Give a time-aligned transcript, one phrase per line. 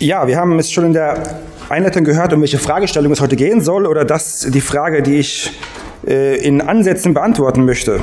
[0.00, 3.60] Ja, wir haben es schon in der Einleitung gehört, um welche Fragestellung es heute gehen
[3.60, 5.50] soll, oder das die Frage, die ich
[6.06, 7.98] äh, in Ansätzen beantworten möchte.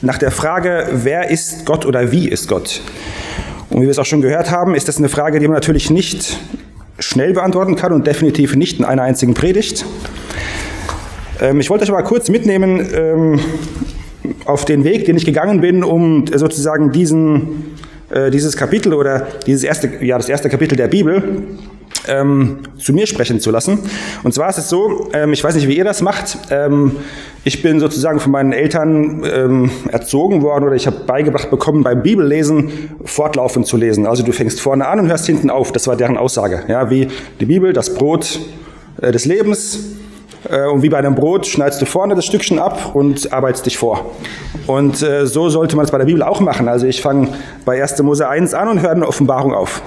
[0.00, 2.82] Nach der Frage, wer ist Gott oder wie ist Gott?
[3.68, 5.90] Und wie wir es auch schon gehört haben, ist das eine Frage, die man natürlich
[5.90, 6.38] nicht
[7.00, 9.84] schnell beantworten kann und definitiv nicht in einer einzigen Predigt.
[11.40, 13.40] Ähm, ich wollte euch aber kurz mitnehmen ähm,
[14.44, 17.76] auf den Weg, den ich gegangen bin, um sozusagen diesen,
[18.10, 21.46] äh, dieses Kapitel oder dieses erste, ja, das erste Kapitel der Bibel
[22.06, 23.78] ähm, zu mir sprechen zu lassen.
[24.22, 26.38] Und zwar ist es so, ähm, ich weiß nicht, wie ihr das macht.
[26.50, 26.96] Ähm,
[27.44, 32.02] ich bin sozusagen von meinen Eltern ähm, erzogen worden oder ich habe beigebracht bekommen, beim
[32.02, 32.70] Bibellesen
[33.04, 34.06] fortlaufend zu lesen.
[34.06, 35.72] Also du fängst vorne an und hörst hinten auf.
[35.72, 36.64] Das war deren Aussage.
[36.68, 37.08] Ja, wie
[37.40, 38.40] die Bibel, das Brot
[39.00, 39.80] äh, des Lebens
[40.72, 44.12] und wie bei einem Brot schneidest du vorne das Stückchen ab und arbeitest dich vor.
[44.66, 46.68] Und äh, so sollte man es bei der Bibel auch machen.
[46.68, 47.28] Also ich fange
[47.64, 48.02] bei 1.
[48.02, 49.82] Mose 1 an und höre eine Offenbarung auf.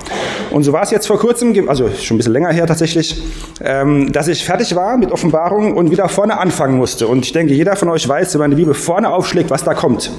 [0.52, 3.22] Und so war es jetzt vor kurzem, also schon ein bisschen länger her tatsächlich,
[3.64, 7.08] ähm, dass ich fertig war mit Offenbarung und wieder vorne anfangen musste.
[7.08, 9.74] Und ich denke, jeder von euch weiß, wenn man die Bibel vorne aufschlägt, was da
[9.74, 10.12] kommt.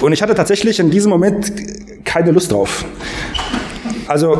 [0.00, 1.52] Und ich hatte tatsächlich in diesem Moment
[2.04, 2.84] keine Lust drauf.
[4.08, 4.38] Also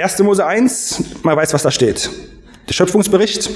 [0.00, 0.18] 1.
[0.20, 2.08] Mose 1, man weiß, was da steht.
[2.68, 3.50] Der Schöpfungsbericht,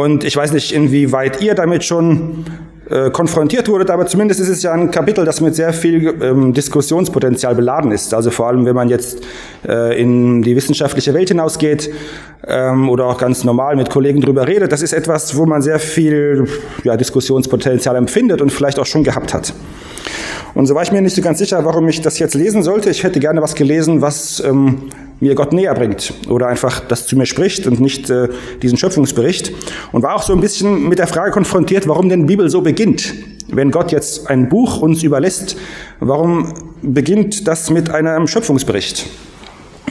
[0.00, 2.44] und ich weiß nicht, inwieweit ihr damit schon
[2.88, 6.52] äh, konfrontiert wurdet, aber zumindest ist es ja ein Kapitel, das mit sehr viel ähm,
[6.54, 8.14] Diskussionspotenzial beladen ist.
[8.14, 9.22] Also vor allem, wenn man jetzt
[9.68, 11.90] äh, in die wissenschaftliche Welt hinausgeht
[12.48, 15.78] ähm, oder auch ganz normal mit Kollegen drüber redet, das ist etwas, wo man sehr
[15.78, 16.46] viel
[16.82, 19.52] ja, Diskussionspotenzial empfindet und vielleicht auch schon gehabt hat.
[20.54, 22.90] Und so war ich mir nicht so ganz sicher, warum ich das jetzt lesen sollte.
[22.90, 24.88] Ich hätte gerne was gelesen, was ähm,
[25.20, 28.28] mir Gott näher bringt oder einfach das zu mir spricht und nicht äh,
[28.62, 29.52] diesen Schöpfungsbericht.
[29.92, 33.14] Und war auch so ein bisschen mit der Frage konfrontiert, warum denn Bibel so beginnt.
[33.48, 35.56] Wenn Gott jetzt ein Buch uns überlässt,
[35.98, 39.06] warum beginnt das mit einem Schöpfungsbericht?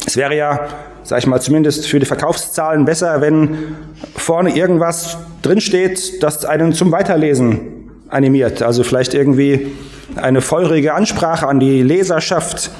[0.05, 0.67] Es wäre ja,
[1.03, 3.75] sag ich mal, zumindest für die Verkaufszahlen besser, wenn
[4.15, 7.59] vorne irgendwas drinsteht, das einen zum Weiterlesen
[8.07, 8.63] animiert.
[8.63, 9.71] Also vielleicht irgendwie
[10.15, 12.71] eine feurige Ansprache an die Leserschaft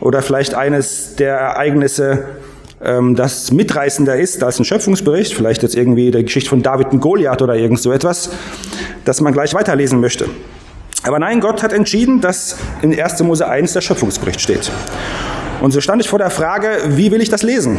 [0.00, 2.24] oder vielleicht eines der Ereignisse,
[2.82, 7.00] ähm, das mitreißender ist als ein Schöpfungsbericht, vielleicht jetzt irgendwie der Geschichte von David und
[7.00, 8.30] Goliath oder irgend so etwas,
[9.04, 10.26] das man gleich weiterlesen möchte.
[11.02, 13.22] Aber nein, Gott hat entschieden, dass in 1.
[13.22, 14.70] Mose 1 der Schöpfungsbericht steht.
[15.60, 17.78] Und so stand ich vor der Frage, wie will ich das lesen?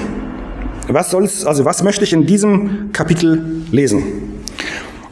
[0.88, 4.04] Was soll's, also was möchte ich in diesem Kapitel lesen?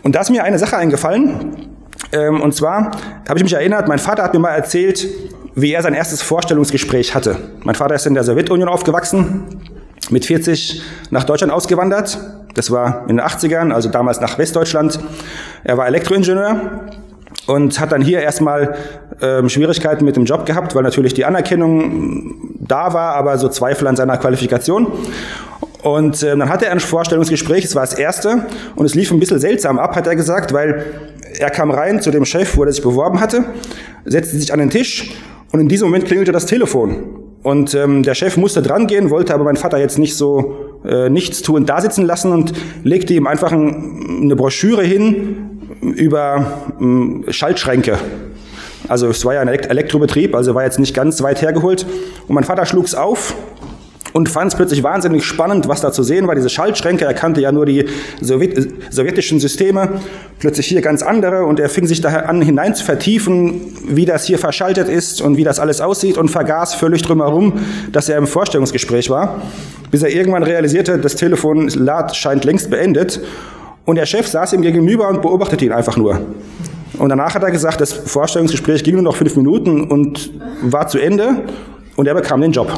[0.04, 1.68] Und da ist mir eine Sache eingefallen,
[2.12, 2.92] ähm, und zwar
[3.28, 5.08] habe ich mich erinnert, mein Vater hat mir mal erzählt,
[5.56, 7.38] wie er sein erstes Vorstellungsgespräch hatte.
[7.64, 9.44] Mein Vater ist in der Sowjetunion aufgewachsen,
[10.10, 12.18] mit 40 nach Deutschland ausgewandert.
[12.56, 15.00] Das war in den 80ern, also damals nach Westdeutschland.
[15.64, 16.90] Er war Elektroingenieur
[17.48, 18.76] und hat dann hier erstmal
[19.22, 23.88] ähm, Schwierigkeiten mit dem Job gehabt, weil natürlich die Anerkennung da war, aber so Zweifel
[23.88, 24.88] an seiner Qualifikation.
[25.82, 28.46] Und äh, dann hatte er ein Vorstellungsgespräch, es war das erste,
[28.76, 30.86] und es lief ein bisschen seltsam ab, hat er gesagt, weil
[31.40, 33.46] er kam rein zu dem Chef, wo er sich beworben hatte,
[34.06, 35.16] setzte sich an den Tisch
[35.52, 37.20] und in diesem Moment klingelte das Telefon.
[37.42, 41.10] Und ähm, der Chef musste dran gehen, wollte aber meinen Vater jetzt nicht so äh,
[41.10, 47.24] nichts tun, da sitzen lassen und legte ihm einfach ein, eine Broschüre hin über ähm,
[47.30, 47.98] Schaltschränke.
[48.88, 51.86] Also es war ja ein Elektrobetrieb, also war jetzt nicht ganz weit hergeholt.
[52.28, 53.36] Und mein Vater schlug's auf
[54.14, 56.36] und fand es plötzlich wahnsinnig spannend, was da zu sehen war.
[56.36, 57.86] Diese Schaltschränke, er kannte ja nur die
[58.22, 60.00] Sowjet sowjetischen Systeme,
[60.40, 64.26] plötzlich hier ganz andere und er fing sich da an hinein zu vertiefen, wie das
[64.26, 67.54] hier verschaltet ist und wie das alles aussieht und vergaß völlig drumherum,
[67.92, 69.42] dass er im Vorstellungsgespräch war,
[69.92, 71.70] bis er irgendwann realisierte, das Telefon
[72.14, 73.22] scheint längst beendet
[73.86, 76.20] und der Chef saß ihm gegenüber und beobachtete ihn einfach nur.
[76.98, 80.32] Und danach hat er gesagt, das Vorstellungsgespräch ging nur noch fünf Minuten und
[80.62, 81.44] war zu Ende
[81.96, 82.72] und er bekam den Job.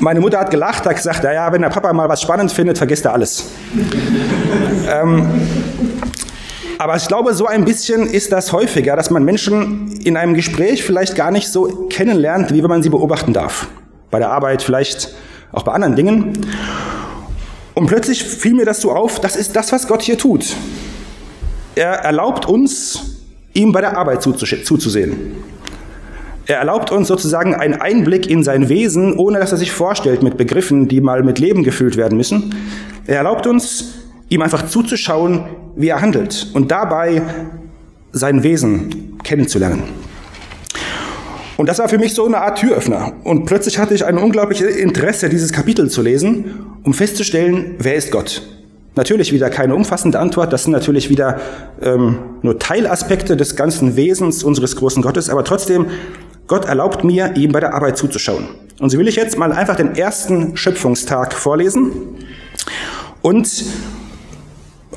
[0.00, 2.78] Meine Mutter hat gelacht, hat gesagt, ja, ja, wenn der Papa mal was spannend findet,
[2.78, 3.50] vergisst er alles.
[4.90, 5.28] ähm,
[6.78, 10.82] aber ich glaube, so ein bisschen ist das häufiger, dass man Menschen in einem Gespräch
[10.82, 13.68] vielleicht gar nicht so kennenlernt, wie wenn man sie beobachten darf.
[14.10, 15.14] Bei der Arbeit, vielleicht
[15.52, 16.46] auch bei anderen Dingen.
[17.74, 20.56] Und plötzlich fiel mir das so auf, das ist das, was Gott hier tut.
[21.74, 23.18] Er erlaubt uns,
[23.52, 25.36] ihm bei der Arbeit zuzusehen.
[26.46, 30.36] Er erlaubt uns sozusagen einen Einblick in sein Wesen, ohne dass er sich vorstellt mit
[30.36, 32.54] Begriffen, die mal mit Leben gefüllt werden müssen.
[33.06, 33.94] Er erlaubt uns,
[34.28, 35.44] ihm einfach zuzuschauen,
[35.76, 37.22] wie er handelt und dabei
[38.12, 39.82] sein Wesen kennenzulernen.
[41.56, 43.12] Und das war für mich so eine Art Türöffner.
[43.22, 46.54] Und plötzlich hatte ich ein unglaubliches Interesse, dieses Kapitel zu lesen,
[46.84, 48.42] um festzustellen, wer ist Gott?
[48.96, 51.38] Natürlich wieder keine umfassende Antwort, das sind natürlich wieder
[51.82, 55.86] ähm, nur Teilaspekte des ganzen Wesens unseres großen Gottes, aber trotzdem
[56.50, 58.48] Gott erlaubt mir, ihm bei der Arbeit zuzuschauen.
[58.80, 61.92] Und so will ich jetzt mal einfach den ersten Schöpfungstag vorlesen
[63.22, 63.48] und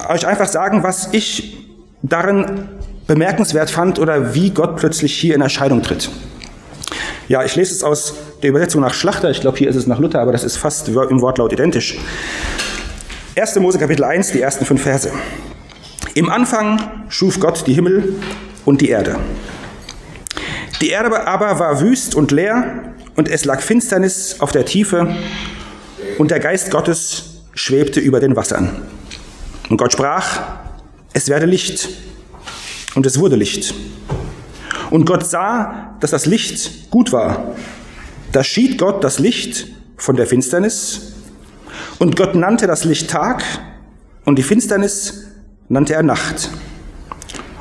[0.10, 1.70] euch einfach sagen, was ich
[2.02, 2.70] darin
[3.06, 6.10] bemerkenswert fand oder wie Gott plötzlich hier in Erscheinung tritt.
[7.28, 9.30] Ja, ich lese es aus der Übersetzung nach Schlachter.
[9.30, 12.00] Ich glaube, hier ist es nach Luther, aber das ist fast im Wortlaut identisch.
[13.38, 13.60] 1.
[13.60, 15.12] Mose Kapitel 1, die ersten fünf Verse.
[16.16, 18.16] Im Anfang schuf Gott die Himmel
[18.66, 19.20] und die Erde.
[20.84, 25.16] Die Erde aber war wüst und leer und es lag Finsternis auf der Tiefe
[26.18, 28.82] und der Geist Gottes schwebte über den Wassern.
[29.70, 30.42] Und Gott sprach,
[31.14, 31.88] es werde Licht.
[32.96, 33.74] Und es wurde Licht.
[34.90, 37.56] Und Gott sah, dass das Licht gut war.
[38.34, 41.14] Da schied Gott das Licht von der Finsternis.
[41.98, 43.42] Und Gott nannte das Licht Tag
[44.26, 45.28] und die Finsternis
[45.70, 46.50] nannte er Nacht.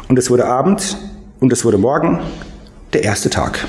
[0.09, 0.97] Und es wurde Abend
[1.39, 2.19] und es wurde Morgen,
[2.93, 3.67] der erste Tag.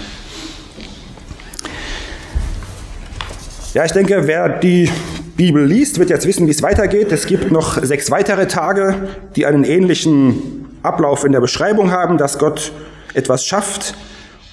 [3.74, 4.92] Ja, ich denke, wer die
[5.36, 7.12] Bibel liest, wird jetzt wissen, wie es weitergeht.
[7.12, 12.38] Es gibt noch sechs weitere Tage, die einen ähnlichen Ablauf in der Beschreibung haben, dass
[12.38, 12.72] Gott
[13.16, 13.96] etwas schafft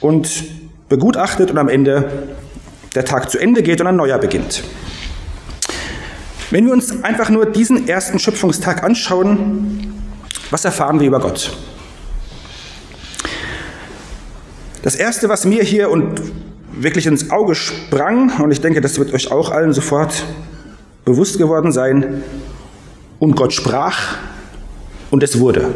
[0.00, 0.44] und
[0.88, 2.28] begutachtet und am Ende
[2.94, 4.62] der Tag zu Ende geht und ein neuer beginnt.
[6.50, 9.92] Wenn wir uns einfach nur diesen ersten Schöpfungstag anschauen,
[10.50, 11.52] was erfahren wir über Gott?
[14.82, 16.22] Das Erste, was mir hier und
[16.72, 20.24] wirklich ins Auge sprang, und ich denke, das wird euch auch allen sofort
[21.04, 22.22] bewusst geworden sein,
[23.18, 24.16] und Gott sprach
[25.10, 25.74] und es wurde.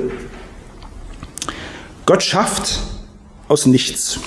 [2.06, 2.80] Gott schafft
[3.48, 4.18] aus nichts.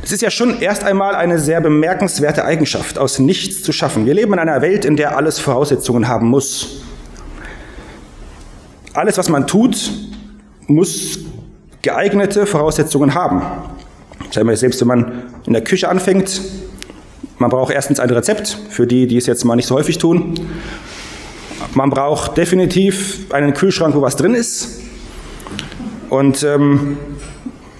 [0.00, 4.06] Das ist ja schon erst einmal eine sehr bemerkenswerte Eigenschaft, aus nichts zu schaffen.
[4.06, 6.82] Wir leben in einer Welt, in der alles Voraussetzungen haben muss.
[8.92, 9.92] Alles, was man tut,
[10.66, 11.20] muss
[11.82, 13.42] geeignete Voraussetzungen haben.
[14.30, 15.12] Selbst wenn man
[15.46, 16.40] in der Küche anfängt,
[17.38, 20.34] man braucht erstens ein Rezept, für die, die es jetzt mal nicht so häufig tun.
[21.74, 24.80] Man braucht definitiv einen Kühlschrank, wo was drin ist.
[26.08, 26.98] Und ähm,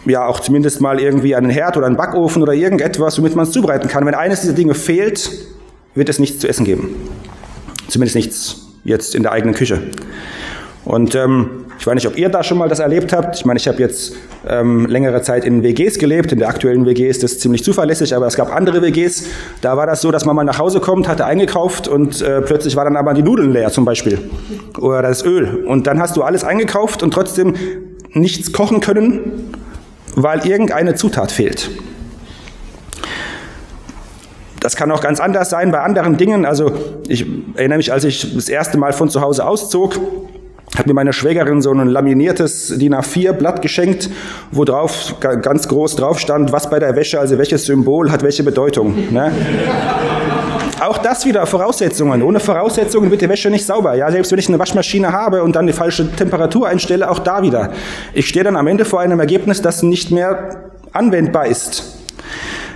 [0.05, 3.53] ja, auch zumindest mal irgendwie einen Herd oder einen Backofen oder irgendetwas, womit man es
[3.53, 4.05] zubereiten kann.
[4.05, 5.31] Wenn eines dieser Dinge fehlt,
[5.95, 6.97] wird es nichts zu essen geben.
[7.89, 9.83] Zumindest nichts jetzt in der eigenen Küche.
[10.85, 13.37] Und ähm, ich weiß nicht, ob ihr da schon mal das erlebt habt.
[13.37, 14.15] Ich meine, ich habe jetzt
[14.49, 16.33] ähm, längere Zeit in WGs gelebt.
[16.33, 19.25] In der aktuellen WG ist das ziemlich zuverlässig, aber es gab andere WGs.
[19.61, 22.75] Da war das so, dass man mal nach Hause kommt, hatte eingekauft und äh, plötzlich
[22.75, 24.19] war dann aber die Nudeln leer zum Beispiel.
[24.79, 25.65] Oder das Öl.
[25.67, 27.55] Und dann hast du alles eingekauft und trotzdem
[28.13, 29.55] nichts kochen können,
[30.17, 31.71] weil irgendeine Zutat fehlt.
[34.61, 36.45] Das kann auch ganz anders sein bei anderen Dingen.
[36.45, 36.73] Also
[37.09, 39.99] ich erinnere mich, als ich das erste Mal von zu Hause auszog,
[40.77, 44.09] hat mir meine Schwägerin so ein laminiertes DIN A4-Blatt geschenkt,
[44.51, 48.43] wo drauf ganz groß drauf stand, was bei der Wäsche, also welches Symbol hat welche
[48.43, 48.95] Bedeutung.
[49.11, 49.33] Ne?
[50.81, 52.23] Auch das wieder Voraussetzungen.
[52.23, 53.95] Ohne Voraussetzungen wird die Wäsche nicht sauber.
[53.95, 57.43] Ja, selbst wenn ich eine Waschmaschine habe und dann die falsche Temperatur einstelle, auch da
[57.43, 57.73] wieder.
[58.15, 61.99] Ich stehe dann am Ende vor einem Ergebnis, das nicht mehr anwendbar ist.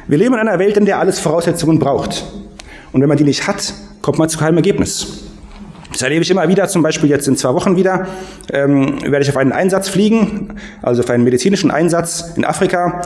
[0.07, 2.25] Wir leben in einer Welt, in der alles Voraussetzungen braucht.
[2.93, 5.26] Und wenn man die nicht hat, kommt man zu keinem Ergebnis.
[5.93, 8.07] Das erlebe ich immer wieder, zum Beispiel jetzt in zwei Wochen wieder,
[8.53, 13.03] ähm, werde ich auf einen Einsatz fliegen, also auf einen medizinischen Einsatz in Afrika.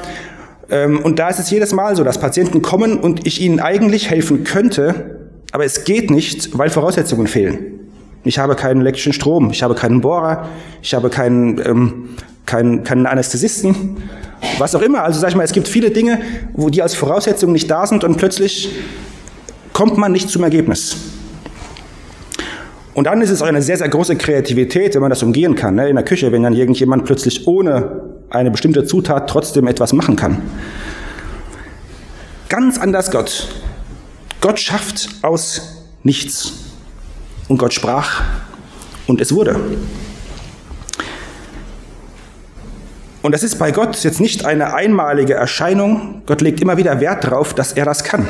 [0.71, 4.11] Ähm, und da ist es jedes Mal so, dass Patienten kommen und ich ihnen eigentlich
[4.11, 5.19] helfen könnte,
[5.53, 7.81] aber es geht nicht, weil Voraussetzungen fehlen.
[8.25, 10.49] Ich habe keinen elektrischen Strom, ich habe keinen Bohrer,
[10.83, 12.09] ich habe keinen, ähm,
[12.47, 13.97] keinen, keinen Anästhesisten,
[14.59, 15.03] was auch immer.
[15.03, 16.21] Also sag ich mal, es gibt viele Dinge,
[16.55, 18.71] wo die als Voraussetzungen nicht da sind und plötzlich
[19.73, 20.97] kommt man nicht zum Ergebnis.
[23.01, 25.75] Und dann ist es auch eine sehr, sehr große Kreativität, wenn man das umgehen kann.
[25.75, 25.89] Ne?
[25.89, 30.43] In der Küche, wenn dann irgendjemand plötzlich ohne eine bestimmte Zutat trotzdem etwas machen kann.
[32.51, 33.49] Ganz anders Gott.
[34.43, 36.53] Gott schafft aus nichts.
[37.49, 38.23] Und Gott sprach
[39.07, 39.59] und es wurde.
[43.23, 46.21] Und das ist bei Gott jetzt nicht eine einmalige Erscheinung.
[46.27, 48.29] Gott legt immer wieder Wert darauf, dass er das kann.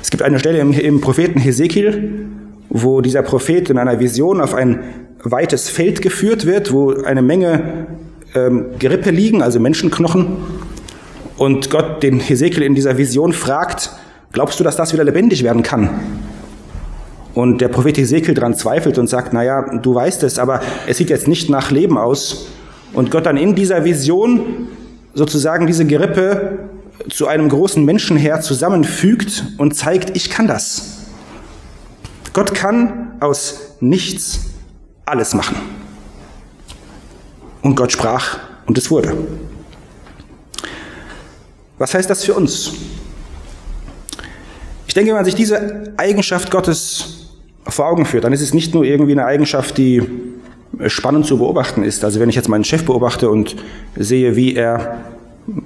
[0.00, 2.28] Es gibt eine Stelle im, im Propheten Hesekiel,
[2.70, 4.80] wo dieser Prophet in einer Vision auf ein
[5.22, 7.86] weites Feld geführt wird, wo eine Menge
[8.34, 10.36] ähm, Gerippe liegen, also Menschenknochen.
[11.36, 13.92] Und Gott den Hesekiel in dieser Vision fragt,
[14.32, 15.90] glaubst du, dass das wieder lebendig werden kann?
[17.34, 21.10] Und der Prophet Hesekiel daran zweifelt und sagt, naja, du weißt es, aber es sieht
[21.10, 22.48] jetzt nicht nach Leben aus.
[22.92, 24.68] Und Gott dann in dieser Vision
[25.14, 26.58] sozusagen diese Gerippe
[27.08, 30.97] zu einem großen Menschenheer zusammenfügt und zeigt, ich kann das.
[32.38, 34.50] Gott kann aus nichts
[35.04, 35.56] alles machen.
[37.62, 39.12] Und Gott sprach und es wurde.
[41.78, 42.74] Was heißt das für uns?
[44.86, 47.32] Ich denke, wenn man sich diese Eigenschaft Gottes
[47.66, 50.08] vor Augen führt, dann ist es nicht nur irgendwie eine Eigenschaft, die
[50.86, 52.04] spannend zu beobachten ist.
[52.04, 53.56] Also wenn ich jetzt meinen Chef beobachte und
[53.96, 54.98] sehe, wie er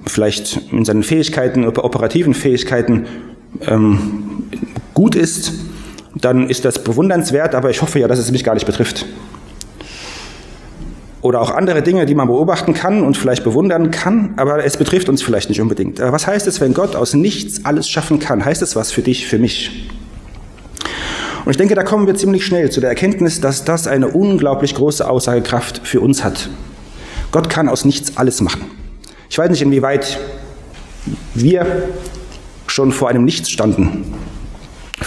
[0.06, 3.04] vielleicht in seinen Fähigkeiten, operativen Fähigkeiten
[3.60, 4.48] ähm,
[4.94, 5.52] gut ist,
[6.14, 9.06] dann ist das bewundernswert, aber ich hoffe ja, dass es mich gar nicht betrifft.
[11.22, 15.08] Oder auch andere Dinge, die man beobachten kann und vielleicht bewundern kann, aber es betrifft
[15.08, 16.00] uns vielleicht nicht unbedingt.
[16.00, 18.44] Aber was heißt es, wenn Gott aus nichts alles schaffen kann?
[18.44, 19.88] Heißt es was für dich, für mich?
[21.44, 24.74] Und ich denke, da kommen wir ziemlich schnell zu der Erkenntnis, dass das eine unglaublich
[24.74, 26.48] große Aussagekraft für uns hat.
[27.30, 28.62] Gott kann aus nichts alles machen.
[29.28, 30.18] Ich weiß nicht, inwieweit
[31.34, 31.84] wir
[32.66, 34.14] schon vor einem Nichts standen.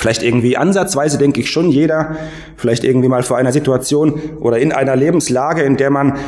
[0.05, 2.15] Vielleicht irgendwie ansatzweise, denke ich schon, jeder,
[2.57, 6.19] vielleicht irgendwie mal vor einer Situation oder in einer Lebenslage, in der man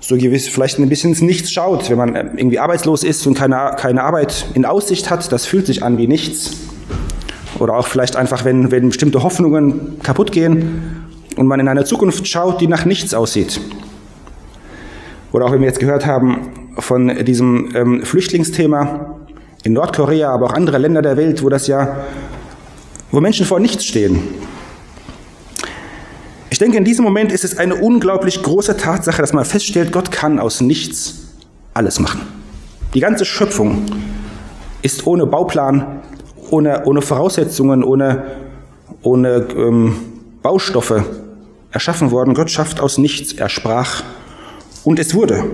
[0.00, 3.76] so gewiss vielleicht ein bisschen ins Nichts schaut, wenn man irgendwie arbeitslos ist und keine,
[3.76, 6.52] keine Arbeit in Aussicht hat, das fühlt sich an wie nichts.
[7.58, 11.04] Oder auch vielleicht einfach, wenn, wenn bestimmte Hoffnungen kaputt gehen
[11.36, 13.60] und man in eine Zukunft schaut, die nach nichts aussieht.
[15.32, 19.18] Oder auch wenn wir jetzt gehört haben von diesem ähm, Flüchtlingsthema
[19.64, 22.06] in Nordkorea, aber auch andere Länder der Welt, wo das ja,
[23.12, 24.20] wo Menschen vor nichts stehen.
[26.50, 30.10] Ich denke, in diesem Moment ist es eine unglaublich große Tatsache, dass man feststellt, Gott
[30.10, 31.20] kann aus nichts
[31.74, 32.22] alles machen.
[32.94, 33.86] Die ganze Schöpfung
[34.82, 36.02] ist ohne Bauplan,
[36.50, 38.24] ohne, ohne Voraussetzungen, ohne,
[39.02, 39.96] ohne ähm,
[40.42, 41.04] Baustoffe
[41.70, 42.34] erschaffen worden.
[42.34, 43.32] Gott schafft aus nichts.
[43.32, 44.02] Er sprach
[44.84, 45.44] und es wurde.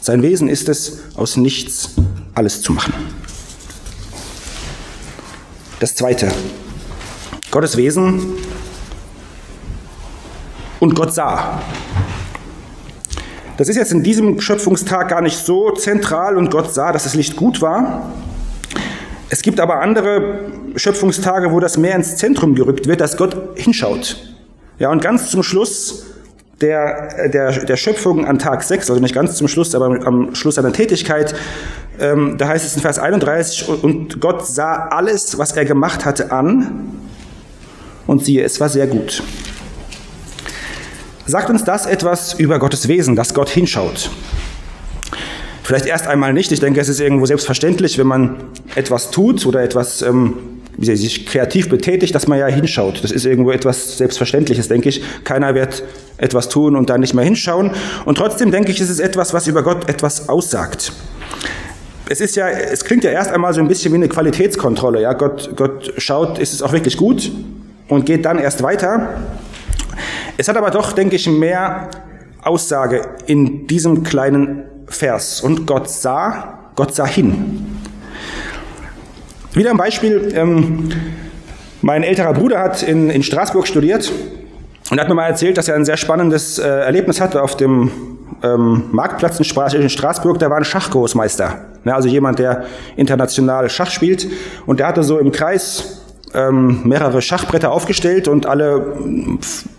[0.00, 1.90] Sein Wesen ist es, aus nichts
[2.34, 2.94] alles zu machen.
[5.80, 6.28] Das Zweite.
[7.50, 8.36] Gottes Wesen
[10.80, 11.62] und Gott sah.
[13.56, 17.14] Das ist jetzt in diesem Schöpfungstag gar nicht so zentral und Gott sah, dass das
[17.14, 18.12] Licht gut war.
[19.30, 24.16] Es gibt aber andere Schöpfungstage, wo das mehr ins Zentrum gerückt wird, dass Gott hinschaut.
[24.78, 26.06] Ja, und ganz zum Schluss
[26.60, 30.56] der, der, der Schöpfung an Tag 6, also nicht ganz zum Schluss, aber am Schluss
[30.56, 31.34] seiner Tätigkeit,
[31.98, 36.30] ähm, da heißt es in Vers 31, und Gott sah alles, was er gemacht hatte,
[36.30, 36.88] an,
[38.08, 39.22] und siehe, es war sehr gut.
[41.26, 44.10] Sagt uns das etwas über Gottes Wesen, dass Gott hinschaut?
[45.62, 46.50] Vielleicht erst einmal nicht.
[46.50, 48.36] Ich denke, es ist irgendwo selbstverständlich, wenn man
[48.74, 50.38] etwas tut oder etwas ähm,
[50.78, 53.04] sich kreativ betätigt, dass man ja hinschaut.
[53.04, 55.02] Das ist irgendwo etwas Selbstverständliches, denke ich.
[55.24, 55.84] Keiner wird
[56.16, 57.72] etwas tun und dann nicht mehr hinschauen.
[58.06, 60.92] Und trotzdem denke ich, es ist etwas, was über Gott etwas aussagt.
[62.08, 65.02] Es ist ja, es klingt ja erst einmal so ein bisschen wie eine Qualitätskontrolle.
[65.02, 67.30] Ja, Gott, Gott schaut, ist es auch wirklich gut
[67.88, 69.14] und geht dann erst weiter.
[70.36, 71.88] Es hat aber doch, denke ich, mehr
[72.42, 75.40] Aussage in diesem kleinen Vers.
[75.40, 77.66] Und Gott sah, Gott sah hin.
[79.52, 80.32] Wieder ein Beispiel.
[80.34, 80.90] Ähm,
[81.82, 84.12] mein älterer Bruder hat in, in Straßburg studiert
[84.90, 87.90] und hat mir mal erzählt, dass er ein sehr spannendes äh, Erlebnis hatte auf dem
[88.42, 90.38] ähm, Marktplatz in Straßburg.
[90.38, 91.64] Da war ein Schachgroßmeister.
[91.84, 92.64] Ja, also jemand, der
[92.96, 94.28] international Schach spielt.
[94.66, 95.97] Und der hatte so im Kreis
[96.34, 98.98] ähm, mehrere Schachbretter aufgestellt und alle,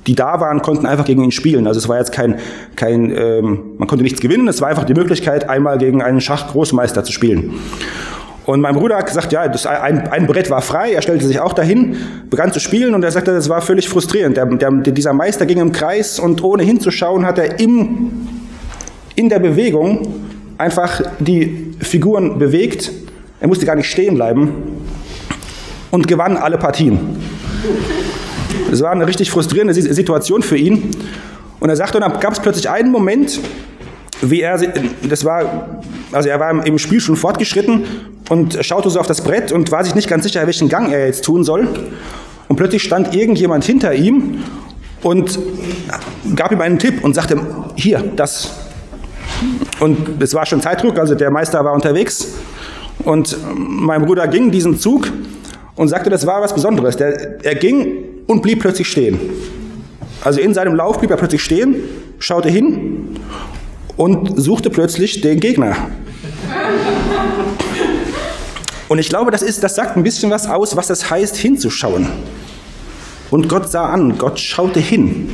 [0.08, 1.68] die da waren, konnten einfach gegen ihn spielen.
[1.68, 2.40] Also es war jetzt kein,
[2.76, 7.04] kein ähm, man konnte nichts gewinnen, es war einfach die Möglichkeit, einmal gegen einen Schachgroßmeister
[7.04, 7.60] zu spielen.
[8.46, 11.40] Und mein Bruder hat gesagt, ja, das ein, ein Brett war frei, er stellte sich
[11.40, 11.98] auch dahin,
[12.32, 14.38] begann zu spielen und er sagte, das war völlig frustrierend.
[14.38, 18.28] Der, der, dieser Meister ging im Kreis und ohne hinzuschauen hat er im,
[19.16, 20.16] in der Bewegung
[20.58, 22.92] einfach die Figuren bewegt.
[23.40, 24.79] Er musste gar nicht stehen bleiben
[25.92, 27.00] und gewann alle Partien.
[28.72, 30.92] Es war eine richtig frustrierende Situation für ihn.
[31.60, 33.40] Und er sagte, und dann gab es plötzlich einen Moment,
[34.22, 34.60] wie er,
[35.08, 35.80] das war,
[36.12, 37.84] also er war im Spiel schon fortgeschritten
[38.30, 41.06] und schaute so auf das Brett und war sich nicht ganz sicher, welchen Gang er
[41.06, 41.68] jetzt tun soll.
[42.48, 44.44] Und plötzlich stand irgendjemand hinter ihm
[45.02, 45.40] und
[46.36, 47.40] gab ihm einen Tipp und sagte,
[47.76, 48.52] hier, das.
[49.80, 52.34] Und es war schon Zeitdruck, also der Meister war unterwegs
[53.06, 55.10] und mein Bruder ging diesen Zug
[55.80, 56.98] und sagte, das war was Besonderes.
[56.98, 59.18] Der, er ging und blieb plötzlich stehen.
[60.22, 61.76] Also in seinem Lauf blieb er plötzlich stehen,
[62.20, 63.18] schaute hin
[63.96, 65.78] und suchte plötzlich den Gegner.
[68.90, 72.10] Und ich glaube, das, ist, das sagt ein bisschen was aus, was es heißt, hinzuschauen.
[73.32, 75.30] Und Gott sah an, Gott schaute hin.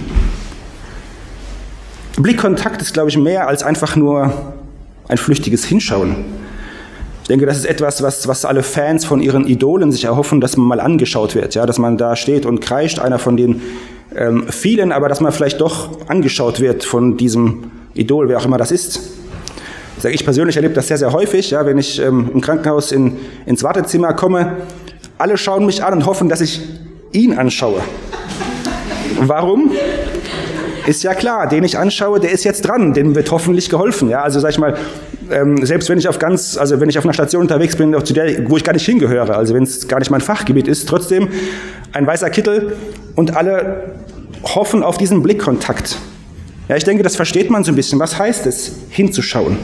[2.18, 4.54] Blickkontakt ist, glaube ich, mehr als einfach nur
[5.08, 6.45] ein flüchtiges Hinschauen.
[7.26, 10.58] Ich denke, das ist etwas, was, was alle Fans von ihren Idolen sich erhoffen, dass
[10.58, 13.64] man mal angeschaut wird, ja, dass man da steht und kreischt, einer von den
[14.16, 18.60] ähm, vielen, aber dass man vielleicht doch angeschaut wird von diesem Idol, wer auch immer
[18.60, 19.00] das ist.
[20.04, 23.18] Ich, persönlich erlebe das sehr, sehr häufig, ja, wenn ich ähm, im Krankenhaus in,
[23.48, 24.58] ins Wartezimmer komme.
[25.18, 26.62] Alle schauen mich an und hoffen, dass ich
[27.12, 27.82] ihn anschaue.
[29.22, 29.72] Warum?
[30.86, 34.10] Ist ja klar, den ich anschaue, der ist jetzt dran, dem wird hoffentlich geholfen.
[34.10, 34.78] Ja, also sag ich mal,
[35.32, 38.14] ähm, selbst wenn ich auf ganz, also wenn ich auf einer Station unterwegs bin, zu
[38.14, 41.30] der, wo ich gar nicht hingehöre, also wenn es gar nicht mein Fachgebiet ist, trotzdem
[41.92, 42.74] ein weißer Kittel
[43.16, 43.96] und alle
[44.44, 45.98] hoffen auf diesen Blickkontakt.
[46.68, 48.00] Ja, ich denke, das versteht man so ein bisschen.
[48.00, 49.58] Was heißt es, hinzuschauen?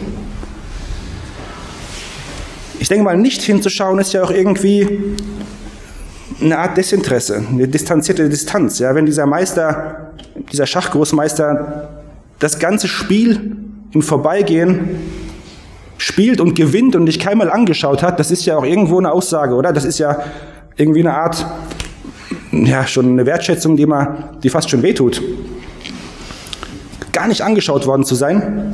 [2.80, 5.16] Ich denke mal, nicht hinzuschauen ist ja auch irgendwie
[6.42, 8.80] eine Art Desinteresse, eine distanzierte Distanz.
[8.80, 10.12] Ja, wenn dieser Meister,
[10.52, 11.90] dieser Schachgroßmeister
[12.40, 13.58] das ganze Spiel
[13.94, 14.90] im Vorbeigehen
[15.98, 19.54] spielt und gewinnt und dich keinmal angeschaut hat, das ist ja auch irgendwo eine Aussage,
[19.54, 19.72] oder?
[19.72, 20.24] Das ist ja
[20.76, 21.46] irgendwie eine Art,
[22.52, 25.22] ja, schon eine Wertschätzung, die, man, die fast schon wehtut.
[27.12, 28.74] Gar nicht angeschaut worden zu sein.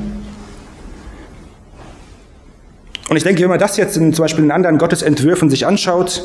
[3.09, 6.23] Und ich denke, wenn man das jetzt in, zum Beispiel in anderen Gottesentwürfen sich anschaut,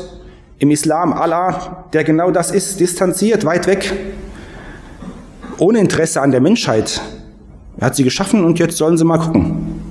[0.59, 3.91] im Islam Allah, der genau das ist, distanziert, weit weg,
[5.57, 7.01] ohne Interesse an der Menschheit.
[7.77, 9.81] Er hat sie geschaffen und jetzt sollen sie mal gucken.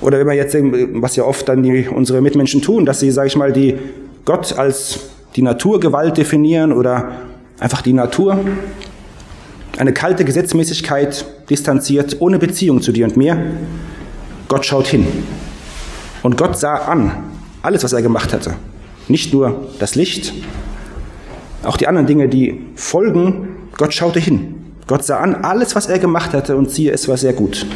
[0.00, 3.10] Oder wenn wir jetzt sehen, was ja oft dann die, unsere Mitmenschen tun, dass sie,
[3.10, 3.78] sage ich mal, die
[4.24, 5.00] Gott als
[5.36, 7.12] die Naturgewalt definieren oder
[7.60, 8.38] einfach die Natur.
[9.78, 13.38] Eine kalte Gesetzmäßigkeit distanziert, ohne Beziehung zu dir und mir.
[14.48, 15.06] Gott schaut hin.
[16.22, 17.25] Und Gott sah an,
[17.66, 18.54] alles, was er gemacht hatte.
[19.08, 20.32] Nicht nur das Licht,
[21.66, 23.68] auch die anderen Dinge, die folgen.
[23.76, 24.72] Gott schaute hin.
[24.86, 27.66] Gott sah an, alles, was er gemacht hatte, und siehe, es war sehr gut.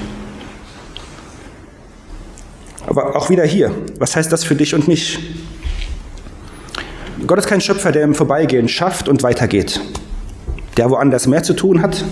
[2.87, 5.18] Aber auch wieder hier, was heißt das für dich und mich?
[7.26, 9.80] Gott ist kein Schöpfer, der im Vorbeigehen schafft und weitergeht.
[10.76, 12.04] Der woanders mehr zu tun hat,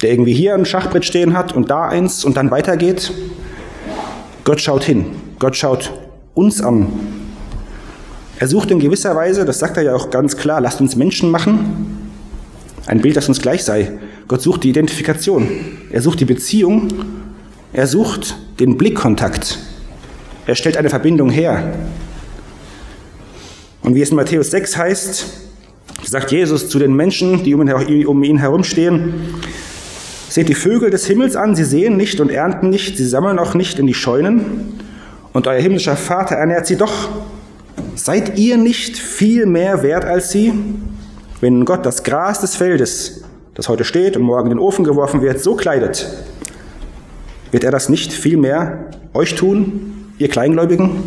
[0.00, 3.12] der irgendwie hier ein Schachbrett stehen hat und da eins und dann weitergeht.
[4.44, 5.06] Gott schaut hin.
[5.38, 5.92] Gott schaut
[6.36, 6.86] uns an.
[8.38, 11.30] Er sucht in gewisser Weise, das sagt er ja auch ganz klar, lasst uns Menschen
[11.30, 12.10] machen.
[12.84, 13.92] Ein Bild, das uns gleich sei.
[14.28, 15.48] Gott sucht die Identifikation.
[15.90, 16.88] Er sucht die Beziehung.
[17.72, 19.58] Er sucht den Blickkontakt.
[20.46, 21.72] Er stellt eine Verbindung her.
[23.82, 25.26] Und wie es in Matthäus 6 heißt,
[26.04, 29.14] sagt Jesus zu den Menschen, die um ihn herumstehen,
[30.28, 33.54] seht die Vögel des Himmels an, sie sehen nicht und ernten nicht, sie sammeln auch
[33.54, 34.76] nicht in die Scheunen,
[35.36, 37.10] und euer himmlischer Vater ernährt sie doch.
[37.94, 40.54] Seid ihr nicht viel mehr wert als sie?
[41.42, 43.22] Wenn Gott das Gras des Feldes,
[43.52, 46.08] das heute steht und morgen in den Ofen geworfen wird, so kleidet,
[47.50, 51.02] wird er das nicht viel mehr euch tun, ihr Kleingläubigen?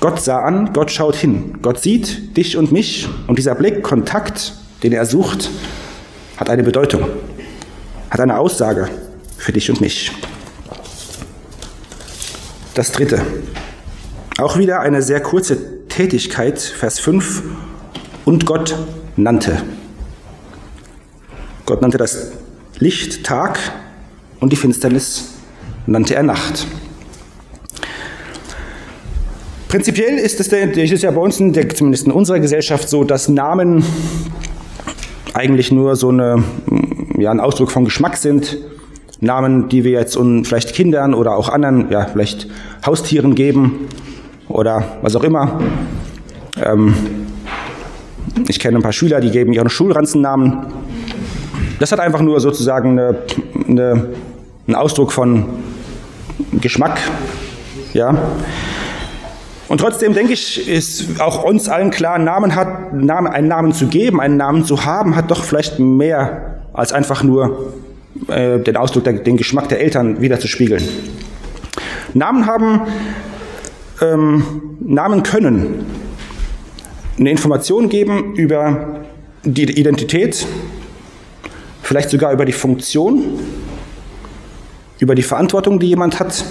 [0.00, 1.60] Gott sah an, Gott schaut hin.
[1.62, 5.48] Gott sieht dich und mich und dieser Blick, Kontakt, den er sucht,
[6.36, 7.06] hat eine Bedeutung,
[8.10, 8.90] hat eine Aussage
[9.38, 10.12] für dich und mich.
[12.74, 13.20] Das dritte.
[14.38, 17.42] Auch wieder eine sehr kurze Tätigkeit, Vers 5.
[18.24, 18.74] Und Gott
[19.16, 19.62] nannte.
[21.66, 22.32] Gott nannte das
[22.78, 23.58] Licht Tag
[24.40, 25.34] und die Finsternis
[25.86, 26.66] nannte er Nacht.
[29.68, 33.28] Prinzipiell ist es, ist ja bei uns, in der, zumindest in unserer Gesellschaft, so, dass
[33.28, 33.84] Namen
[35.34, 36.42] eigentlich nur so eine,
[37.18, 38.58] ja, ein Ausdruck von Geschmack sind.
[39.22, 42.48] Namen, die wir jetzt und vielleicht Kindern oder auch anderen, ja, vielleicht
[42.84, 43.88] Haustieren geben
[44.48, 45.60] oder was auch immer.
[46.62, 46.94] Ähm,
[48.48, 50.66] ich kenne ein paar Schüler, die geben ihren Schulranzennamen.
[51.78, 53.16] Das hat einfach nur sozusagen eine,
[53.68, 54.08] eine
[54.66, 55.44] ein Ausdruck von
[56.60, 56.98] Geschmack.
[57.92, 58.16] Ja.
[59.68, 63.86] Und trotzdem denke ich, ist auch uns allen klar, einen Namen hat, einen Namen zu
[63.86, 67.72] geben, einen Namen zu haben, hat doch vielleicht mehr als einfach nur
[68.28, 70.82] äh, den Ausdruck, den Geschmack der Eltern wiederzuspiegeln.
[72.14, 72.82] Namen haben,
[74.00, 74.44] ähm,
[74.80, 75.86] Namen können
[77.18, 79.04] eine Information geben über
[79.44, 80.46] die Identität,
[81.82, 83.38] vielleicht sogar über die Funktion
[85.02, 86.44] über die Verantwortung, die jemand hat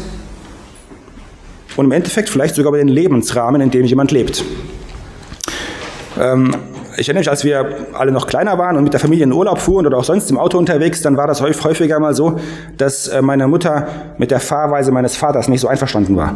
[1.78, 4.43] und im Endeffekt vielleicht sogar über den Lebensrahmen, in dem jemand lebt.
[6.19, 6.54] Ähm,
[6.97, 9.60] ich erinnere mich, als wir alle noch kleiner waren und mit der Familie in Urlaub
[9.60, 12.39] fuhren oder auch sonst im Auto unterwegs, dann war das häufiger mal so,
[12.77, 16.36] dass äh, meine Mutter mit der Fahrweise meines Vaters nicht so einverstanden war.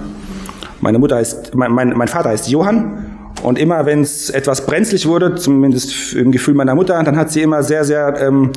[0.82, 3.06] Meine Mutter ist, mein, mein, mein Vater heißt Johann
[3.44, 7.42] und immer wenn es etwas brenzlig wurde, zumindest im Gefühl meiner Mutter, dann hat sie
[7.42, 8.52] immer sehr, sehr ähm,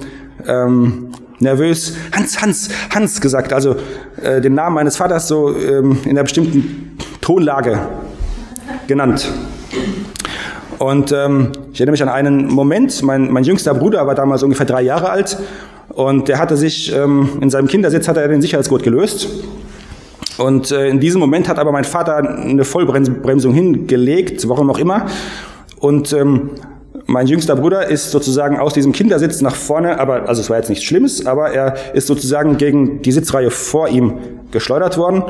[0.46, 1.08] ähm,
[1.40, 3.76] nervös Hans, Hans, Hans gesagt, also
[4.22, 7.78] äh, den Namen meines Vaters so ähm, in einer bestimmten Tonlage
[8.86, 9.30] genannt.
[10.78, 14.66] Und ähm, ich erinnere mich an einen Moment, mein, mein jüngster Bruder war damals ungefähr
[14.66, 15.36] drei Jahre alt
[15.88, 19.28] Und der hatte sich, ähm, in seinem Kindersitz hat er den Sicherheitsgurt gelöst.
[20.36, 25.06] Und äh, in diesem Moment hat aber mein Vater eine Vollbremsung hingelegt, warum auch immer.
[25.80, 26.50] Und ähm,
[27.06, 30.68] mein jüngster Bruder ist sozusagen aus diesem Kindersitz nach vorne, aber also es war jetzt
[30.68, 34.18] nichts Schlimmes, aber er ist sozusagen gegen die Sitzreihe vor ihm
[34.52, 35.24] geschleudert worden.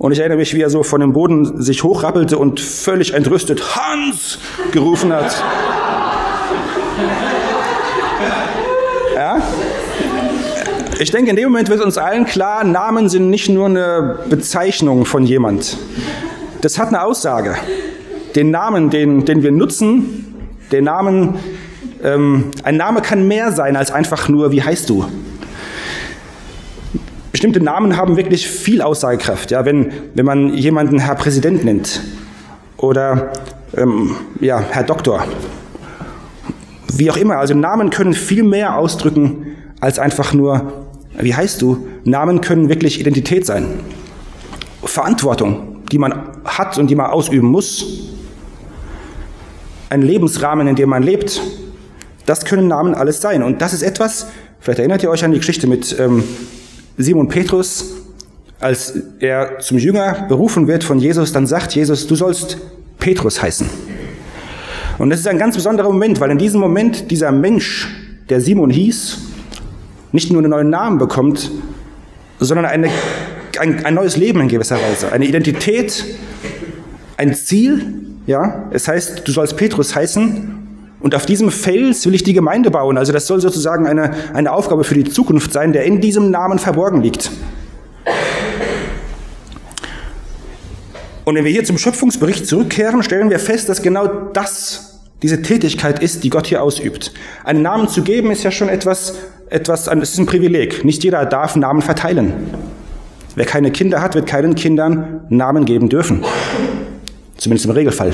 [0.00, 3.76] Und ich erinnere mich, wie er so von dem Boden sich hochrappelte und völlig entrüstet
[3.76, 4.38] Hans
[4.72, 5.44] gerufen hat.
[9.14, 9.42] Ja?
[10.98, 15.04] Ich denke, in dem Moment wird uns allen klar, Namen sind nicht nur eine Bezeichnung
[15.04, 15.76] von jemand.
[16.62, 17.56] Das hat eine Aussage.
[18.34, 20.34] Den Namen, den, den wir nutzen,
[20.72, 21.34] der Namen,
[22.02, 25.04] ähm, ein Name kann mehr sein als einfach nur, wie heißt du?
[27.40, 29.50] Bestimmte Namen haben wirklich viel Aussagekraft.
[29.50, 32.02] Ja, wenn, wenn man jemanden Herr Präsident nennt
[32.76, 33.32] oder
[33.74, 35.24] ähm, ja, Herr Doktor,
[36.92, 37.38] wie auch immer.
[37.38, 40.84] Also Namen können viel mehr ausdrücken als einfach nur,
[41.18, 41.88] wie heißt du?
[42.04, 43.68] Namen können wirklich Identität sein.
[44.84, 46.12] Verantwortung, die man
[46.44, 47.86] hat und die man ausüben muss
[49.88, 51.40] ein Lebensrahmen, in dem man lebt.
[52.26, 53.42] Das können Namen alles sein.
[53.42, 54.26] Und das ist etwas,
[54.60, 56.22] vielleicht erinnert ihr euch an die Geschichte mit ähm,
[56.96, 57.94] Simon Petrus,
[58.58, 62.58] als er zum Jünger berufen wird von Jesus, dann sagt Jesus, du sollst
[62.98, 63.68] Petrus heißen.
[64.98, 67.88] Und das ist ein ganz besonderer Moment, weil in diesem Moment dieser Mensch,
[68.28, 69.18] der Simon hieß,
[70.12, 71.50] nicht nur einen neuen Namen bekommt,
[72.38, 72.90] sondern eine,
[73.58, 76.04] ein, ein neues Leben in gewisser Weise, eine Identität,
[77.16, 80.59] ein Ziel, ja, es heißt, du sollst Petrus heißen
[81.00, 82.98] und auf diesem Fels will ich die Gemeinde bauen.
[82.98, 86.58] Also das soll sozusagen eine, eine Aufgabe für die Zukunft sein, der in diesem Namen
[86.58, 87.30] verborgen liegt.
[91.24, 96.02] Und wenn wir hier zum Schöpfungsbericht zurückkehren, stellen wir fest, dass genau das diese Tätigkeit
[96.02, 97.12] ist, die Gott hier ausübt.
[97.44, 99.14] Einen Namen zu geben ist ja schon etwas,
[99.48, 100.84] etwas, es ist ein Privileg.
[100.84, 102.32] Nicht jeder darf Namen verteilen.
[103.36, 106.24] Wer keine Kinder hat, wird keinen Kindern Namen geben dürfen.
[107.36, 108.12] Zumindest im Regelfall.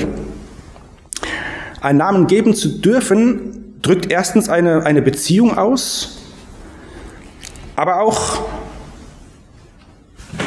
[1.81, 6.17] Einen Namen geben zu dürfen, drückt erstens eine, eine Beziehung aus,
[7.75, 8.41] aber auch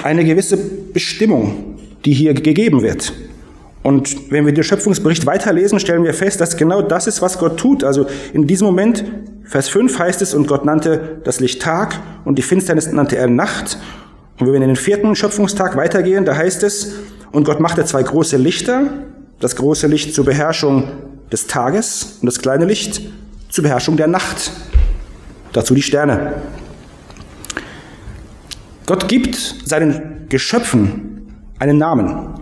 [0.03, 3.13] eine gewisse Bestimmung, die hier gegeben wird.
[3.83, 7.59] Und wenn wir den Schöpfungsbericht weiterlesen, stellen wir fest, dass genau das ist, was Gott
[7.59, 7.83] tut.
[7.83, 9.05] Also in diesem Moment,
[9.45, 13.29] Vers 5 heißt es, und Gott nannte das Licht Tag und die Finsternis nannte er
[13.29, 13.79] Nacht.
[14.39, 16.93] Und wenn wir in den vierten Schöpfungstag weitergehen, da heißt es,
[17.33, 18.91] und Gott machte zwei große Lichter,
[19.39, 20.85] das große Licht zur Beherrschung
[21.33, 23.01] des Tages und das kleine Licht
[23.49, 24.51] zur Beherrschung der Nacht.
[25.53, 26.35] Dazu die Sterne.
[28.87, 32.35] Gott gibt seinen Geschöpfen einen Namen.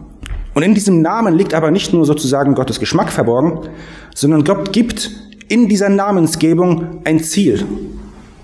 [0.54, 3.68] Und in diesem Namen liegt aber nicht nur sozusagen Gottes Geschmack verborgen,
[4.14, 5.10] sondern Gott gibt
[5.48, 7.64] in dieser Namensgebung ein Ziel.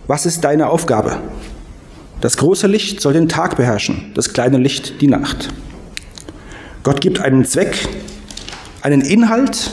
[0.06, 1.18] Was ist deine Aufgabe?
[2.20, 5.48] Das große Licht soll den Tag beherrschen, das kleine Licht die Nacht.
[6.82, 7.88] Gott gibt einen Zweck,
[8.82, 9.70] einen Inhalt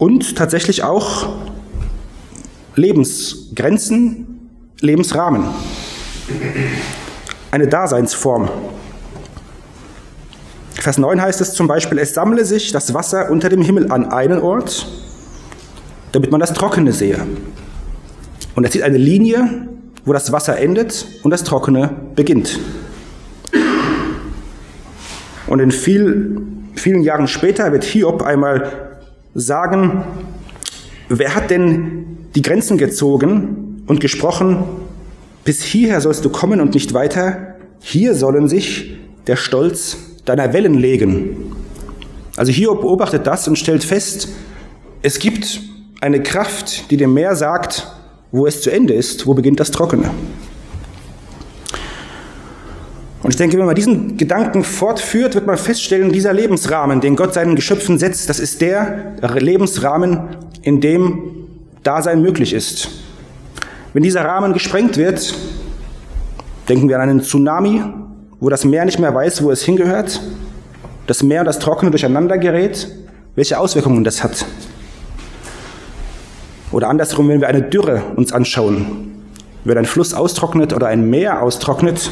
[0.00, 1.28] und tatsächlich auch
[2.74, 4.48] Lebensgrenzen,
[4.80, 5.44] Lebensrahmen.
[7.50, 8.48] Eine Daseinsform.
[10.72, 14.06] Vers 9 heißt es zum Beispiel, es sammle sich das Wasser unter dem Himmel an
[14.06, 14.86] einen Ort,
[16.12, 17.18] damit man das Trockene sehe.
[18.54, 19.68] Und er zieht eine Linie,
[20.06, 22.58] wo das Wasser endet und das Trockene beginnt.
[25.46, 26.40] Und in viel,
[26.74, 28.89] vielen Jahren später wird Hiob einmal
[29.34, 30.04] sagen,
[31.08, 34.64] wer hat denn die Grenzen gezogen und gesprochen,
[35.44, 40.74] bis hierher sollst du kommen und nicht weiter, hier sollen sich der Stolz deiner Wellen
[40.74, 41.54] legen.
[42.36, 44.28] Also Hiob beobachtet das und stellt fest,
[45.02, 45.60] es gibt
[46.00, 47.86] eine Kraft, die dem Meer sagt,
[48.32, 50.10] wo es zu Ende ist, wo beginnt das Trockene.
[53.22, 57.34] Und ich denke, wenn man diesen Gedanken fortführt, wird man feststellen, dieser Lebensrahmen, den Gott
[57.34, 60.20] seinen Geschöpfen setzt, das ist der Lebensrahmen,
[60.62, 61.46] in dem
[61.82, 62.88] Dasein möglich ist.
[63.92, 65.34] Wenn dieser Rahmen gesprengt wird,
[66.68, 67.82] denken wir an einen Tsunami,
[68.38, 70.20] wo das Meer nicht mehr weiß, wo es hingehört,
[71.06, 72.88] das Meer und das Trockene durcheinander gerät,
[73.34, 74.46] welche Auswirkungen das hat.
[76.72, 79.10] Oder andersrum, wenn wir eine Dürre uns anschauen,
[79.64, 82.10] wenn ein Fluss austrocknet oder ein Meer austrocknet,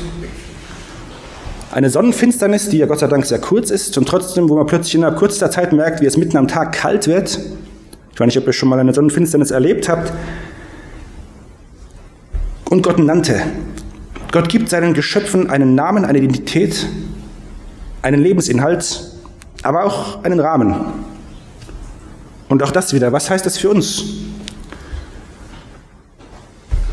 [1.71, 4.95] eine Sonnenfinsternis, die ja Gott sei Dank sehr kurz ist und trotzdem, wo man plötzlich
[4.95, 7.39] in einer kurzer Zeit merkt, wie es mitten am Tag kalt wird.
[8.13, 10.13] Ich weiß nicht, ob ihr schon mal eine Sonnenfinsternis erlebt habt.
[12.71, 13.43] Und Gott nannte.
[14.33, 16.87] Gott gibt seinen Geschöpfen einen Namen, eine Identität,
[18.03, 19.13] einen Lebensinhalt,
[19.63, 20.75] aber auch einen Rahmen.
[22.49, 24.05] Und auch das wieder, was heißt das für uns?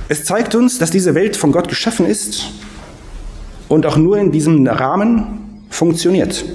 [0.08, 2.46] Es zeigt uns, dass diese Welt von Gott geschaffen ist
[3.76, 6.46] und auch nur in diesem Rahmen funktioniert.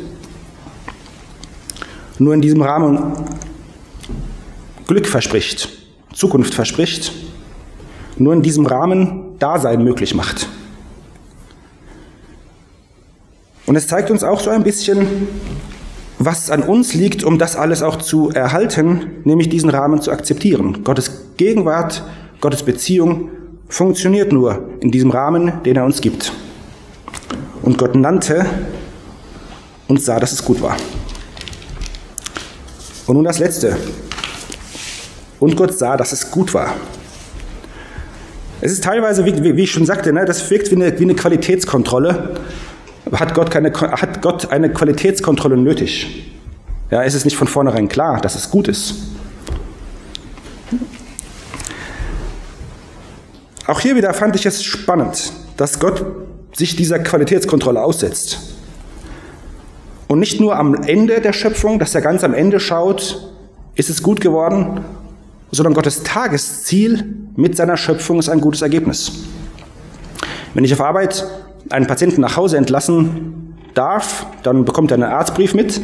[2.18, 3.12] Nur in diesem Rahmen
[4.86, 5.68] Glück verspricht,
[6.14, 7.12] Zukunft verspricht,
[8.16, 10.48] nur in diesem Rahmen Dasein möglich macht.
[13.66, 15.06] Und es zeigt uns auch so ein bisschen,
[16.18, 20.84] was an uns liegt, um das alles auch zu erhalten, nämlich diesen Rahmen zu akzeptieren.
[20.84, 22.02] Gottes Gegenwart,
[22.40, 23.28] Gottes Beziehung
[23.68, 26.32] funktioniert nur in diesem Rahmen, den er uns gibt.
[27.70, 28.44] Und Gott nannte
[29.86, 30.76] und sah, dass es gut war.
[33.06, 33.76] Und nun das Letzte.
[35.38, 36.74] Und Gott sah, dass es gut war.
[38.60, 41.14] Es ist teilweise, wie, wie ich schon sagte, ne, das wirkt wie eine, wie eine
[41.14, 42.40] Qualitätskontrolle.
[43.12, 46.32] Hat Gott, keine, hat Gott eine Qualitätskontrolle nötig?
[46.90, 48.96] Ja, ist es nicht von vornherein klar, dass es gut ist?
[53.68, 56.04] Auch hier wieder fand ich es spannend, dass Gott
[56.52, 58.38] sich dieser Qualitätskontrolle aussetzt.
[60.08, 63.30] Und nicht nur am Ende der Schöpfung, dass er ganz am Ende schaut,
[63.76, 64.80] ist es gut geworden,
[65.52, 69.12] sondern Gottes Tagesziel mit seiner Schöpfung ist ein gutes Ergebnis.
[70.54, 71.24] Wenn ich auf Arbeit
[71.70, 75.80] einen Patienten nach Hause entlassen darf, dann bekommt er einen Arztbrief mit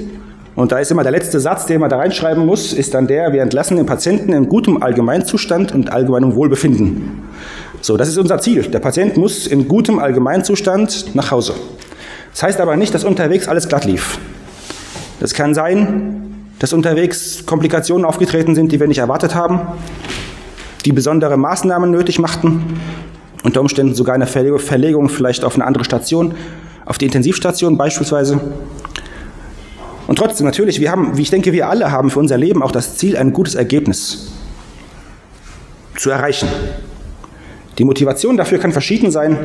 [0.56, 3.32] und da ist immer der letzte Satz, den man da reinschreiben muss, ist dann der,
[3.34, 7.22] wir entlassen den Patienten in gutem Allgemeinzustand und allgemeinem Wohlbefinden.
[7.86, 8.62] So, das ist unser Ziel.
[8.64, 11.54] Der Patient muss in gutem Allgemeinzustand nach Hause.
[12.32, 14.18] Das heißt aber nicht, dass unterwegs alles glatt lief.
[15.20, 19.60] Das kann sein, dass unterwegs Komplikationen aufgetreten sind, die wir nicht erwartet haben,
[20.84, 22.80] die besondere Maßnahmen nötig machten,
[23.44, 26.34] unter Umständen sogar eine Verlegung vielleicht auf eine andere Station,
[26.86, 28.40] auf die Intensivstation beispielsweise.
[30.08, 32.72] Und trotzdem natürlich, wir haben, wie ich denke, wir alle haben für unser Leben auch
[32.72, 34.32] das Ziel, ein gutes Ergebnis
[35.96, 36.48] zu erreichen.
[37.78, 39.36] Die Motivation dafür kann verschieden sein.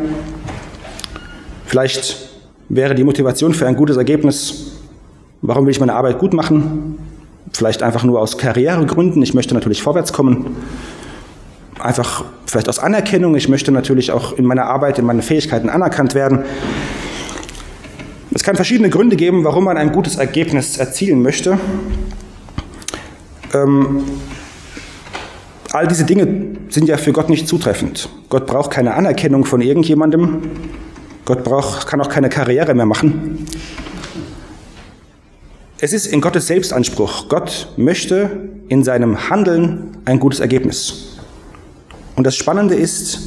[1.65, 2.30] Vielleicht
[2.70, 4.72] wäre die Motivation für ein gutes Ergebnis,
[5.41, 6.98] warum will ich meine Arbeit gut machen?
[7.54, 9.22] Vielleicht einfach nur aus Karrieregründen.
[9.22, 10.56] Ich möchte natürlich vorwärts kommen.
[11.80, 13.36] Einfach vielleicht aus Anerkennung.
[13.36, 16.46] Ich möchte natürlich auch in meiner Arbeit, in meinen Fähigkeiten anerkannt werden.
[18.34, 21.60] Es kann verschiedene Gründe geben, warum man ein gutes Ergebnis erzielen möchte.
[23.54, 24.04] Ähm,
[25.73, 28.10] all diese Dinge sind ja für Gott nicht zutreffend.
[28.29, 30.41] Gott braucht keine Anerkennung von irgendjemandem.
[31.25, 33.45] Gott braucht, kann auch keine Karriere mehr machen.
[35.79, 37.29] Es ist in Gottes Selbstanspruch.
[37.29, 41.17] Gott möchte in seinem Handeln ein gutes Ergebnis.
[42.15, 43.19] Und das Spannende ist,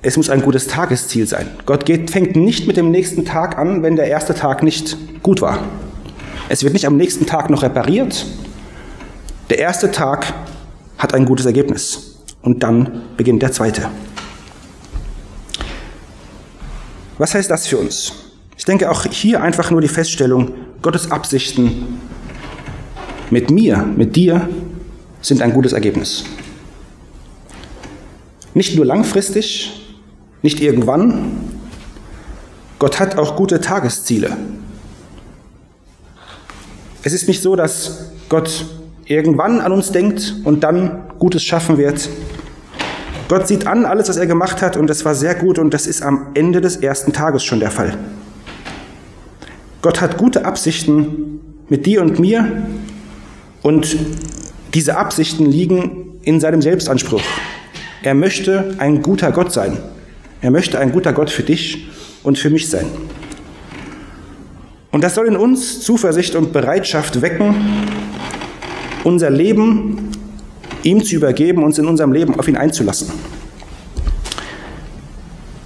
[0.00, 1.48] es muss ein gutes Tagesziel sein.
[1.66, 5.40] Gott geht, fängt nicht mit dem nächsten Tag an, wenn der erste Tag nicht gut
[5.40, 5.58] war.
[6.48, 8.26] Es wird nicht am nächsten Tag noch repariert.
[9.50, 10.32] Der erste Tag
[11.02, 12.16] hat ein gutes Ergebnis.
[12.42, 13.88] Und dann beginnt der zweite.
[17.18, 18.12] Was heißt das für uns?
[18.56, 22.00] Ich denke auch hier einfach nur die Feststellung, Gottes Absichten
[23.30, 24.48] mit mir, mit dir,
[25.20, 26.24] sind ein gutes Ergebnis.
[28.54, 29.96] Nicht nur langfristig,
[30.42, 31.50] nicht irgendwann.
[32.78, 34.36] Gott hat auch gute Tagesziele.
[37.02, 38.66] Es ist nicht so, dass Gott
[39.06, 42.08] irgendwann an uns denkt und dann Gutes schaffen wird.
[43.28, 45.86] Gott sieht an alles, was er gemacht hat und das war sehr gut und das
[45.86, 47.96] ist am Ende des ersten Tages schon der Fall.
[49.80, 52.62] Gott hat gute Absichten mit dir und mir
[53.62, 53.96] und
[54.74, 57.22] diese Absichten liegen in seinem Selbstanspruch.
[58.02, 59.78] Er möchte ein guter Gott sein.
[60.40, 61.88] Er möchte ein guter Gott für dich
[62.22, 62.86] und für mich sein.
[64.90, 67.54] Und das soll in uns Zuversicht und Bereitschaft wecken,
[69.04, 70.10] unser Leben
[70.82, 73.08] ihm zu übergeben, uns in unserem Leben auf ihn einzulassen.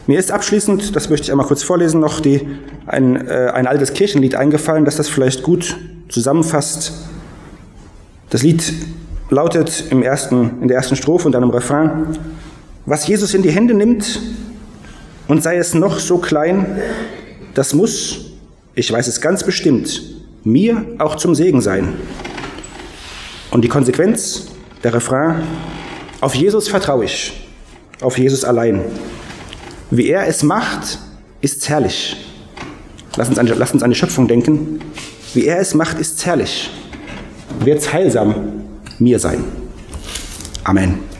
[0.06, 2.46] Mir ist abschließend, das möchte ich einmal kurz vorlesen, noch die,
[2.86, 5.76] ein, äh, ein altes Kirchenlied eingefallen, das das vielleicht gut
[6.08, 6.92] zusammenfasst.
[8.30, 8.72] Das Lied
[9.30, 12.16] lautet im ersten, in der ersten Strophe und dann im Refrain,
[12.84, 14.20] was Jesus in die Hände nimmt,
[15.28, 16.66] und sei es noch so klein,
[17.54, 18.26] das muss,
[18.76, 20.02] ich weiß es ganz bestimmt,
[20.44, 21.94] mir auch zum Segen sein.
[23.50, 24.48] Und die Konsequenz,
[24.82, 25.42] der Refrain,
[26.20, 27.48] auf Jesus vertraue ich,
[28.00, 28.82] auf Jesus allein.
[29.90, 30.98] Wie er es macht,
[31.40, 32.16] ist herrlich.
[33.16, 34.80] Lass uns, an, lass uns an die Schöpfung denken.
[35.34, 36.70] Wie er es macht, ist herrlich.
[37.60, 38.34] Wird's heilsam
[38.98, 39.44] mir sein.
[40.64, 41.15] Amen.